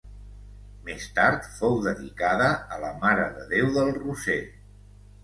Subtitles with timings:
[0.85, 4.39] Més tard fou dedicada a la Mare de Déu del Roser.